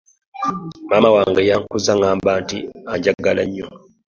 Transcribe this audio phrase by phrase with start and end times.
[0.89, 2.57] maama wange yankuza angamba nti
[2.93, 3.67] anjagala nnyo.